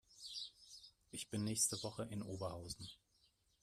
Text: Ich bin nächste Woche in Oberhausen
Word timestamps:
Ich 1.11 1.29
bin 1.29 1.43
nächste 1.43 1.83
Woche 1.83 2.07
in 2.09 2.23
Oberhausen 2.23 2.89